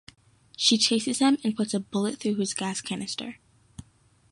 She 0.57 0.79
chases 0.79 1.19
him 1.19 1.37
and 1.43 1.55
puts 1.55 1.75
a 1.75 1.79
bullet 1.79 2.17
through 2.19 2.37
his 2.37 2.55
gas 2.55 2.81
canister. 2.81 3.37